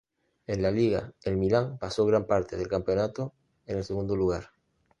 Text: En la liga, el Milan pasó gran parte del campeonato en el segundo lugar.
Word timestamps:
En 0.47 0.63
la 0.63 0.71
liga, 0.71 1.13
el 1.21 1.37
Milan 1.37 1.77
pasó 1.77 2.07
gran 2.07 2.25
parte 2.25 2.57
del 2.57 2.67
campeonato 2.67 3.33
en 3.67 3.77
el 3.77 3.83
segundo 3.83 4.15
lugar. 4.15 4.49